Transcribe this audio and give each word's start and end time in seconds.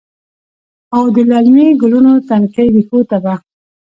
او 0.95 1.03
د 1.15 1.17
للمې 1.29 1.67
ګلونو، 1.81 2.13
تنکۍ 2.27 2.67
ریښو 2.75 2.99
ته 3.09 3.17
به، 3.23 3.33